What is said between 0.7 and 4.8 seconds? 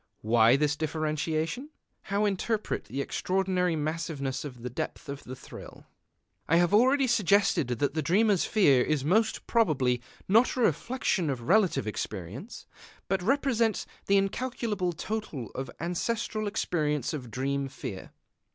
differentiation? How interpret the extraordinary massiveness and